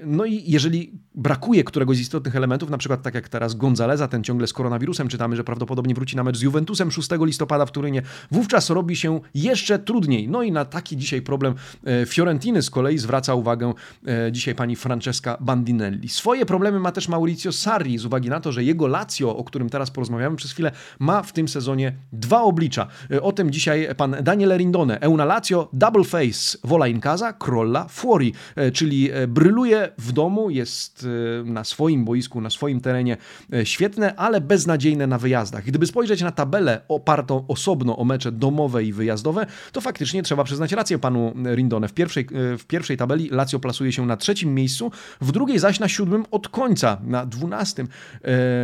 [0.06, 4.24] No i jeżeli brakuje któregoś z istotnych elementów, na przykład tak jak teraz Gonzaleza, ten
[4.24, 8.02] ciągle z koronawirusem, czytamy, że prawdopodobnie wróci na mecz z Juventusem 6 listopada w Turynie,
[8.30, 10.28] wówczas robi się jeszcze trudniej.
[10.28, 11.54] No i na taki dzisiaj problem
[11.84, 13.72] e, Fiorentiny z kolei zwraca uwagę
[14.06, 16.08] e, dzisiaj pani Francesca Bandinelli.
[16.08, 19.70] Swoje problemy ma też Maurizio Sarri z uwagi na to, że jego Lazio, o którym
[19.70, 22.86] teraz porozmawiamy przez chwilę, ma w tym sezonie dwa oblicza.
[23.22, 25.00] O tym dzisiaj pan Daniele Rindone.
[25.00, 28.32] Euna Lazio, double face, vola in casa, crolla fuori,
[28.72, 31.06] czyli bryluje w domu, jest
[31.44, 33.16] na swoim boisku, na swoim terenie
[33.64, 35.64] świetne, ale beznadziejne na wyjazdach.
[35.64, 40.72] Gdyby spojrzeć na tabelę opartą osobno o mecze domowe i wyjazdowe, to faktycznie trzeba przyznać
[40.72, 41.88] rację panu Rindone.
[41.88, 42.26] W pierwszej,
[42.58, 46.48] w pierwszej tabeli Lazio plasuje się na trzecim miejscu, w drugiej zaś na siódmym od
[46.48, 47.88] końca, na dwunastym.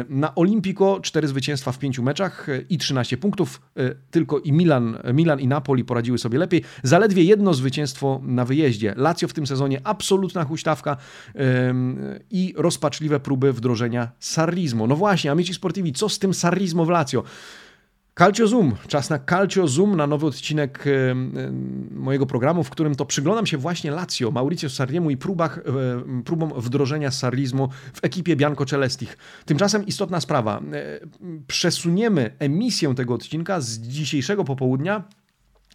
[0.09, 3.61] Na Olimpico cztery zwycięstwa w pięciu meczach i 13 punktów.
[4.11, 6.63] Tylko i Milan, Milan i Napoli poradziły sobie lepiej.
[6.83, 8.95] Zaledwie jedno zwycięstwo na wyjeździe.
[8.97, 10.97] Lazio w tym sezonie absolutna huśtawka
[12.31, 14.87] i rozpaczliwe próby wdrożenia sarrizmu.
[14.87, 17.25] No właśnie, amici sportivi, co z tym sarrizmo w Lazio?
[18.19, 20.85] Calcio Zoom, czas na Calcio Zoom, na nowy odcinek
[21.91, 25.61] mojego programu, w którym to przyglądam się właśnie Lazio, Mauricio Sarriemu i próbach,
[26.25, 29.19] próbom wdrożenia sarrizmu w ekipie Bianco Celestich.
[29.45, 30.61] Tymczasem istotna sprawa.
[30.73, 31.01] E,
[31.47, 35.05] przesuniemy emisję tego odcinka z dzisiejszego popołudnia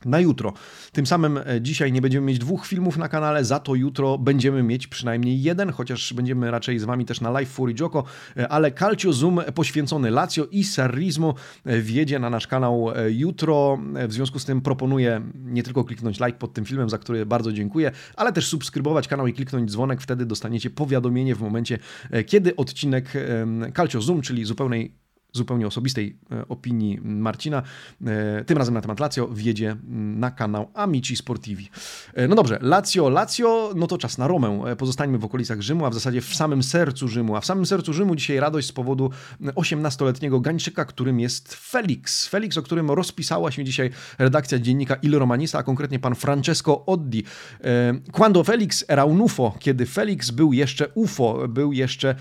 [0.05, 0.53] na jutro.
[0.91, 4.63] Tym samym e, dzisiaj nie będziemy mieć dwóch filmów na kanale, za to jutro będziemy
[4.63, 8.03] mieć przynajmniej jeden, chociaż będziemy raczej z Wami też na live Fury Joko,
[8.37, 11.33] e, ale Calcio Zoom poświęcony Lazio i Sarrismo
[11.65, 13.79] e, wjedzie na nasz kanał jutro.
[14.07, 17.53] W związku z tym proponuję nie tylko kliknąć like pod tym filmem, za który bardzo
[17.53, 21.77] dziękuję, ale też subskrybować kanał i kliknąć dzwonek, wtedy dostaniecie powiadomienie w momencie,
[22.25, 23.13] kiedy odcinek
[23.75, 25.02] Calcio Zoom, czyli zupełnej
[25.33, 27.63] zupełnie osobistej e, opinii Marcina,
[28.05, 29.75] e, tym razem na temat Lazio, wjedzie
[30.17, 31.69] na kanał Amici Sportivi.
[32.13, 34.75] E, no dobrze, Lazio, Lazio, no to czas na Romę.
[34.77, 37.35] Pozostańmy w okolicach Rzymu, a w zasadzie w samym sercu Rzymu.
[37.35, 42.27] A w samym sercu Rzymu dzisiaj radość z powodu 18-letniego Gańczyka, którym jest Felix.
[42.27, 47.23] Felix, o którym rozpisała się dzisiaj redakcja dziennika Il Romanista, a konkretnie pan Francesco Oddi.
[48.11, 52.15] Quando Felix era un UFO, kiedy Felix był jeszcze UFO, był jeszcze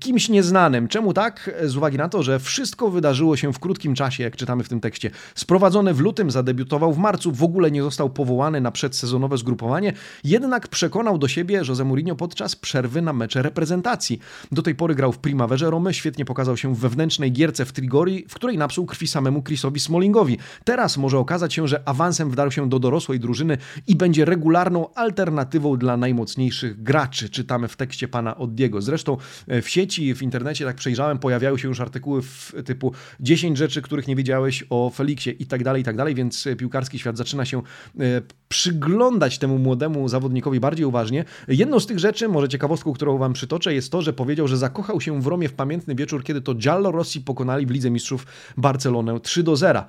[0.00, 0.88] kimś nieznanym.
[0.88, 1.50] Czemu tak?
[1.64, 4.68] Z uwagi na to, że w wszystko wydarzyło się w krótkim czasie, jak czytamy w
[4.68, 5.10] tym tekście.
[5.34, 9.92] Sprowadzony w lutym, zadebiutował w marcu, w ogóle nie został powołany na przedsezonowe zgrupowanie,
[10.24, 14.20] jednak przekonał do siebie Jose Mourinho podczas przerwy na mecze reprezentacji.
[14.52, 18.24] Do tej pory grał w Primaverze Romy, świetnie pokazał się w wewnętrznej gierce w Trigori,
[18.28, 20.38] w której napsuł krwi samemu Chrisowi Smallingowi.
[20.64, 25.76] Teraz może okazać się, że awansem wdarł się do dorosłej drużyny i będzie regularną alternatywą
[25.76, 27.30] dla najmocniejszych graczy.
[27.30, 28.82] Czytamy w tekście pana Oddiego.
[28.82, 29.16] Zresztą
[29.48, 33.82] e, w sieci, w internecie, tak przejrzałem, pojawiały się już artykuły w typu 10 rzeczy,
[33.82, 37.16] których nie wiedziałeś o Feliksie i tak dalej, i tak dalej, więc e, piłkarski świat
[37.16, 38.02] zaczyna się e,
[38.48, 41.24] przyglądać temu młodemu zawodnikowi bardziej uważnie.
[41.48, 45.00] Jedną z tych rzeczy, może ciekawostką, którą wam przytoczę, jest to, że powiedział, że zakochał
[45.00, 48.26] się w Romie w pamiętny wieczór, kiedy to Giallo Rossi pokonali w Lidze Mistrzów
[48.56, 49.84] Barcelonę 3 do 0.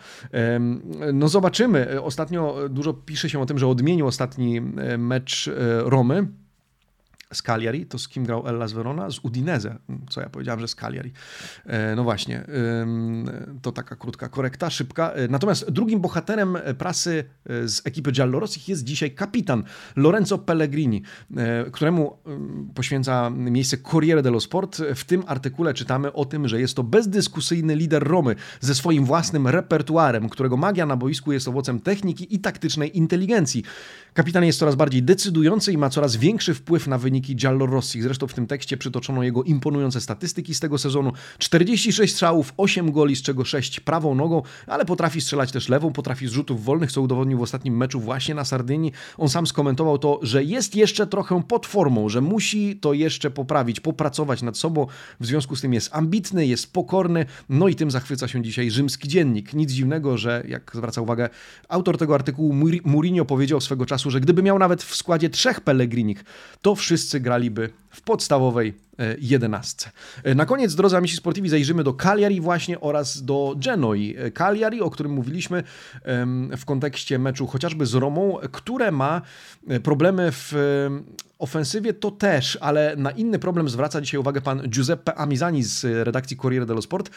[1.14, 2.02] No zobaczymy.
[2.02, 5.50] Ostatnio dużo pisze się o tym, że odmienił ostatni e, mecz
[5.84, 6.28] Romy
[7.34, 9.12] z Cagliari, to z kim grał Ellas Verona?
[9.12, 9.78] Z Udinese,
[10.10, 11.12] co ja powiedziałem, że z Cagliari.
[11.66, 12.46] E, no właśnie,
[13.62, 15.12] to taka krótka korekta, szybka.
[15.12, 19.64] E, natomiast drugim bohaterem prasy e, z ekipy Giallorossich jest dzisiaj kapitan
[19.96, 21.02] Lorenzo Pellegrini,
[21.72, 22.18] któremu
[22.76, 24.82] poświęca miejsce Corriere dello Sport.
[24.96, 29.48] W tym artykule czytamy o tym, że jest to bezdyskusyjny lider Romy ze swoim własnym
[29.48, 33.64] repertuarem, którego magia na boisku jest owocem techniki i taktycznej inteligencji.
[34.14, 38.02] Kapitan jest coraz bardziej decydujący i ma coraz większy wpływ na wyniki Giallorossi.
[38.02, 41.12] Zresztą w tym tekście przytoczono jego imponujące statystyki z tego sezonu.
[41.38, 46.28] 46 strzałów, 8 goli, z czego 6 prawą nogą, ale potrafi strzelać też lewą, potrafi
[46.28, 48.92] z rzutów wolnych, co udowodnił w ostatnim meczu właśnie na Sardynii.
[49.18, 53.80] On sam skomentował to, że jest jeszcze trochę pod formą, że musi to jeszcze poprawić,
[53.80, 54.88] popracować nad sobą.
[55.20, 59.08] W związku z tym jest ambitny, jest pokorny, no i tym zachwyca się dzisiaj rzymski
[59.08, 59.54] dziennik.
[59.54, 61.30] Nic dziwnego, że jak zwraca uwagę
[61.70, 62.56] autor tego artykułu,
[62.86, 66.26] Mourinho powiedział swego czasu, że gdyby miał nawet w składzie trzech Pellegrinik,
[66.62, 69.92] to wszyscy graliby w podstawowej e, jedenastce.
[70.24, 74.16] E, na koniec, drodzy amici sportivi, zajrzymy do Cagliari właśnie oraz do Genoi.
[74.18, 75.64] E, Cagliari, o którym mówiliśmy
[76.58, 79.22] w kontekście meczu chociażby z Romą, które ma
[79.84, 80.54] problemy w
[81.40, 86.38] ofensywie to też, ale na inny problem zwraca dzisiaj uwagę pan Giuseppe Amizani z redakcji
[86.38, 87.10] Corriere dello Sport,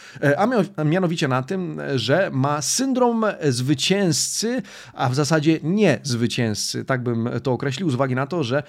[0.77, 4.63] a mianowicie na tym, że ma syndrom zwycięzcy,
[4.95, 8.63] a w zasadzie nie zwycięzcy, tak bym to określił, z uwagi na to, że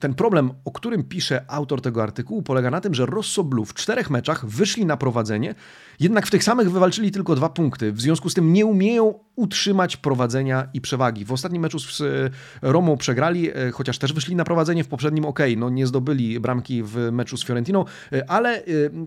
[0.00, 3.74] ten problem, o którym pisze autor tego artykułu, polega na tym, że Rosso Blue w
[3.74, 5.54] czterech meczach wyszli na prowadzenie,
[6.00, 7.92] jednak w tych samych wywalczyli tylko dwa punkty.
[7.92, 11.24] W związku z tym nie umieją utrzymać prowadzenia i przewagi.
[11.24, 12.30] W ostatnim meczu z e,
[12.62, 16.82] Romą przegrali, e, chociaż też wyszli na prowadzenie w poprzednim ok, no nie zdobyli bramki
[16.82, 17.84] w meczu z Fiorentiną,
[18.28, 18.62] ale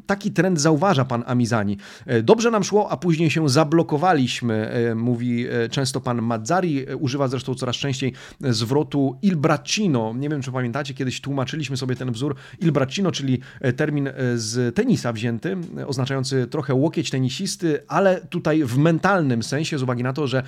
[0.06, 1.78] taki trend zauważa pan Amizani.
[2.24, 8.14] Dobrze nam szło, a później się zablokowaliśmy, mówi często pan Mazzari, używa zresztą coraz częściej
[8.42, 10.14] zwrotu il braccino.
[10.14, 13.40] Nie wiem, czy pamiętacie, kiedyś tłumaczyliśmy sobie ten wzór il braccino, czyli
[13.76, 20.04] termin z tenisa wzięty, oznaczający trochę łokieć tenisisty, ale tutaj w mentalnym sensie, z uwagi
[20.04, 20.44] na to, że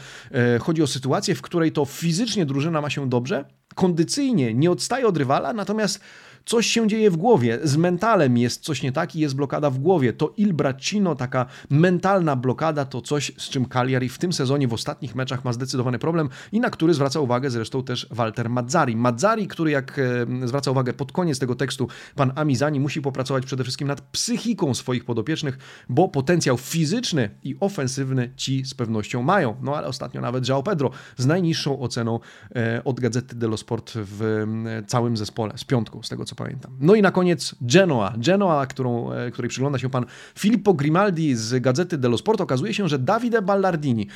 [0.62, 5.17] chodzi o sytuację, w której to fizycznie drużyna ma się dobrze, kondycyjnie nie odstaje od
[5.17, 6.01] rywala, natomiast
[6.47, 9.77] Coś się dzieje w głowie, z mentalem jest coś nie tak i jest blokada w
[9.77, 10.13] głowie.
[10.13, 14.73] To Il Braccino, taka mentalna blokada, to coś, z czym Cagliari w tym sezonie, w
[14.73, 18.95] ostatnich meczach ma zdecydowany problem i na który zwraca uwagę zresztą też Walter Mazzari.
[18.95, 19.99] Mazzari, który jak
[20.45, 25.05] zwraca uwagę pod koniec tego tekstu, pan Amizani musi popracować przede wszystkim nad psychiką swoich
[25.05, 25.57] podopiecznych,
[25.89, 29.55] bo potencjał fizyczny i ofensywny ci z pewnością mają.
[29.62, 32.19] No ale ostatnio nawet João Pedro z najniższą oceną
[32.55, 34.45] e, od Gazety dello Sport w
[34.88, 36.71] całym zespole, z piątką, z tego co pamiętam.
[36.80, 38.13] No i na koniec Genoa.
[38.17, 40.06] Genoa, którą, e, której przygląda się pan
[40.39, 42.41] Filippo Grimaldi z Gazety dello Sport.
[42.41, 44.08] Okazuje się, że Davide Ballardini,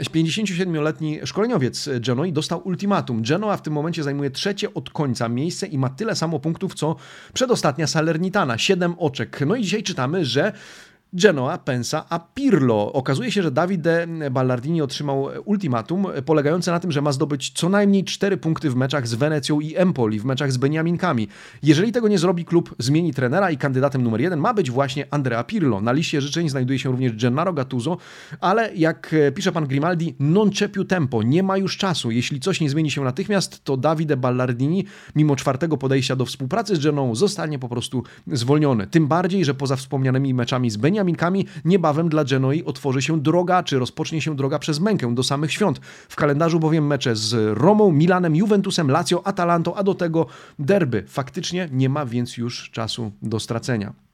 [0.00, 3.22] 57-letni mm, szkoleniowiec Genoi, dostał ultimatum.
[3.22, 6.96] Genoa w tym momencie zajmuje trzecie od końca miejsce i ma tyle samo punktów, co
[7.32, 8.58] przedostatnia Salernitana.
[8.58, 9.40] Siedem oczek.
[9.46, 10.52] No i dzisiaj czytamy, że
[11.12, 12.92] Genoa pensa a Pirlo.
[12.92, 18.04] Okazuje się, że Davide Ballardini otrzymał ultimatum polegające na tym, że ma zdobyć co najmniej
[18.04, 21.28] 4 punkty w meczach z Wenecją i Empoli, w meczach z Beniaminkami.
[21.62, 25.44] Jeżeli tego nie zrobi, klub zmieni trenera i kandydatem numer jeden ma być właśnie Andrea
[25.44, 25.80] Pirlo.
[25.80, 27.96] Na liście życzeń znajduje się również Gennaro Gattuso,
[28.40, 32.10] ale jak pisze pan Grimaldi, non c'è più tempo, nie ma już czasu.
[32.10, 34.84] Jeśli coś nie zmieni się natychmiast, to Davide Ballardini,
[35.16, 38.86] mimo czwartego podejścia do współpracy z Genoą, zostanie po prostu zwolniony.
[38.86, 40.97] Tym bardziej, że poza wspomnianymi meczami z Beniaminkami,
[41.64, 45.78] Niebawem dla Genoi otworzy się droga, czy rozpocznie się droga przez mękę do samych świąt.
[46.08, 50.26] W kalendarzu bowiem mecze z Romą, Milanem, Juventusem, Lazio, Atalanto, a do tego
[50.58, 51.04] derby.
[51.08, 54.07] Faktycznie nie ma więc już czasu do stracenia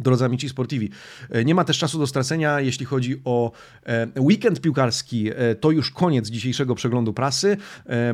[0.00, 0.90] drodzy amici sportivi.
[1.30, 3.52] E, nie ma też czasu do stracenia, jeśli chodzi o
[3.86, 5.30] e, weekend piłkarski.
[5.30, 7.56] E, to już koniec dzisiejszego przeglądu prasy.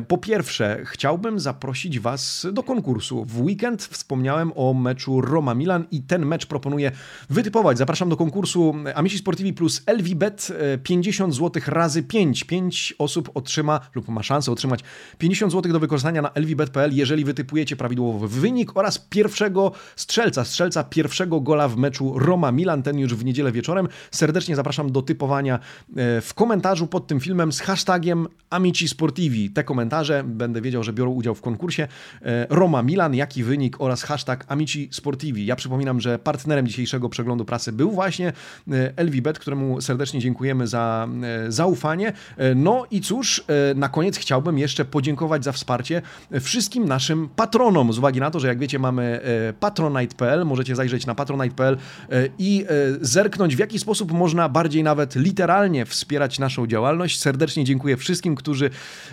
[0.07, 3.25] Po pierwsze, chciałbym zaprosić Was do konkursu.
[3.25, 6.91] W weekend wspomniałem o meczu Roma-Milan i ten mecz proponuję
[7.29, 7.77] wytypować.
[7.77, 10.47] Zapraszam do konkursu Amici Sportivi plus LVBet
[10.83, 12.43] 50 zł razy 5.
[12.43, 14.79] 5 osób otrzyma lub ma szansę otrzymać
[15.17, 21.41] 50 zł do wykorzystania na lvbet.pl, jeżeli wytypujecie prawidłowo wynik oraz pierwszego strzelca, strzelca pierwszego
[21.41, 23.87] gola w meczu Roma-Milan, ten już w niedzielę wieczorem.
[24.11, 29.49] Serdecznie zapraszam do typowania e, w komentarzu pod tym filmem z hashtagiem Amici Sportivi.
[29.49, 31.87] Te komentarze będę wiedział, że biorą udział w konkursie
[32.21, 35.45] e, Roma-Milan, jaki wynik oraz hashtag Amici Sportivi.
[35.45, 38.33] Ja przypominam, że partnerem dzisiejszego przeglądu prasy był właśnie
[38.71, 41.07] e, LVBet, któremu serdecznie dziękujemy za
[41.47, 42.13] zaufanie.
[42.55, 43.43] No i cóż,
[43.75, 46.01] na koniec chciałbym jeszcze podziękować za wsparcie
[46.41, 49.21] wszystkim naszym patronom, z uwagi na to, że jak wiecie mamy
[49.59, 51.77] patronite.pl, możecie zajrzeć na patronite.pl E,
[52.37, 57.19] i e, zerknąć, w jaki sposób można bardziej nawet literalnie wspierać naszą działalność.
[57.19, 58.69] Serdecznie dziękuję wszystkim, którzy,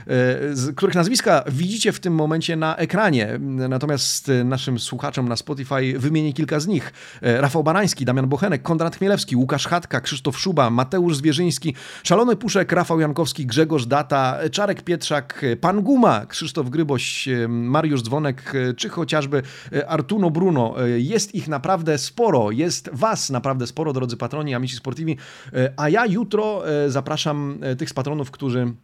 [0.07, 3.39] e, których nazwiska widzicie w tym momencie na ekranie.
[3.69, 6.93] Natomiast naszym słuchaczom na Spotify wymienię kilka z nich.
[7.23, 13.01] Rafał Barański, Damian Bochenek, Konrad Chmielewski, Łukasz Chatka, Krzysztof Szuba, Mateusz Zwierzyński, Szalony Puszek, Rafał
[13.01, 19.43] Jankowski, Grzegorz Data, Czarek Pietrzak, Pan Guma, Krzysztof Gryboś, Mariusz Dzwonek, czy chociażby
[19.89, 20.75] Artuno Bruno.
[20.97, 25.17] Jest ich naprawdę sporo sporo, jest Was naprawdę sporo, drodzy patroni Amici Sportivi,
[25.53, 28.75] e, a ja jutro e, zapraszam e, tych z patronów, którzy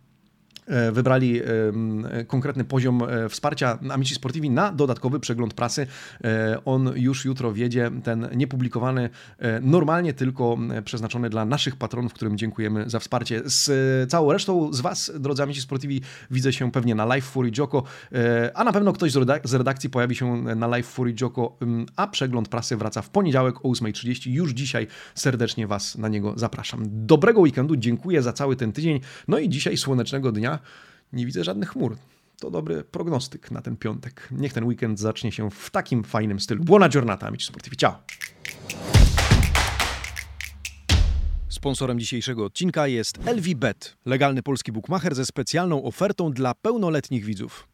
[0.93, 1.41] wybrali
[2.27, 5.87] konkretny poziom e, wsparcia Amici Sportivi na dodatkowy przegląd prasy.
[6.25, 9.11] E, on już jutro wiedzie, ten niepublikowany
[9.63, 13.43] normalnie, tylko przeznaczony dla naszych patronów, którym dziękujemy za wsparcie.
[13.45, 13.71] Z
[14.11, 17.83] całą resztą z Was, drodzy Amici Sportivi, widzę się pewnie na Live Fury Joko,
[18.55, 19.13] a na pewno ktoś
[19.45, 21.59] z redakcji pojawi się na Live Fury Joko,
[21.97, 24.31] a przegląd prasy wraca w poniedziałek o 8.30.
[24.31, 26.83] Już dzisiaj serdecznie Was na niego zapraszam.
[26.87, 30.46] Dobrego weekendu, dziękuję za cały ten tydzień, no i dzisiaj słonecznego dnia
[31.13, 31.97] nie widzę żadnych chmur.
[32.41, 34.29] To dobry prognostyk na ten piątek.
[34.31, 36.65] Niech ten weekend zacznie się w takim fajnym stylu.
[36.65, 37.77] Buona giornata, amici sportivi.
[37.77, 38.03] Ciao!
[41.49, 47.69] Sponsorem dzisiejszego odcinka jest LVBet, legalny polski bookmacher ze specjalną ofertą dla pełnoletnich widzów.